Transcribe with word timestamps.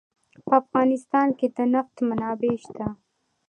په 0.45 0.53
افغانستان 0.61 1.27
کې 1.37 1.47
د 1.55 1.57
نفت 1.73 1.95
منابع 2.07 2.53
شته. 2.63 2.87